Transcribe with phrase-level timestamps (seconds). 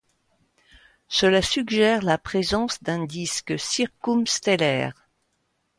[1.09, 5.07] Cela suggère la présence d'un disque circumstellaire.